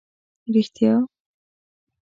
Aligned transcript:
رېښتیا؟! 0.53 0.93